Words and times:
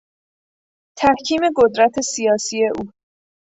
تحکیم 0.99 1.43
قدرت 1.59 1.95
سیاسی 2.11 2.59
او 2.75 2.79